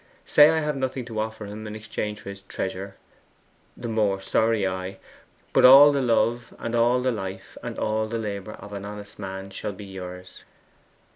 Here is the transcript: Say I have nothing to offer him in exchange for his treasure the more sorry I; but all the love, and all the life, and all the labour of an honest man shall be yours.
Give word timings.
Say 0.25 0.49
I 0.49 0.61
have 0.61 0.75
nothing 0.75 1.05
to 1.05 1.19
offer 1.19 1.45
him 1.45 1.67
in 1.67 1.75
exchange 1.75 2.21
for 2.21 2.29
his 2.31 2.41
treasure 2.41 2.95
the 3.77 3.87
more 3.87 4.19
sorry 4.19 4.65
I; 4.65 4.97
but 5.53 5.63
all 5.63 5.91
the 5.91 6.01
love, 6.01 6.55
and 6.57 6.73
all 6.73 7.01
the 7.01 7.11
life, 7.11 7.55
and 7.61 7.77
all 7.77 8.07
the 8.07 8.17
labour 8.17 8.53
of 8.53 8.73
an 8.73 8.83
honest 8.83 9.19
man 9.19 9.51
shall 9.51 9.73
be 9.73 9.85
yours. 9.85 10.43